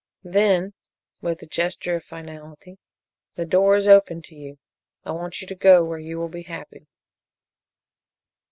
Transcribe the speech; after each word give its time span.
Then," 0.23 0.73
with 1.21 1.43
a 1.43 1.45
gesture 1.45 1.95
of 1.97 2.03
finality, 2.03 2.79
"the 3.35 3.45
door 3.45 3.75
is 3.75 3.87
open 3.87 4.23
to 4.23 4.33
you. 4.35 4.57
I 5.05 5.11
want 5.11 5.41
you 5.41 5.45
to 5.47 5.53
go 5.55 5.85
where 5.85 5.99
you 5.99 6.17
will 6.17 6.27
be 6.27 6.41
happy." 6.41 6.87